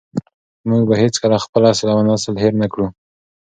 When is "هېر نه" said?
2.43-2.67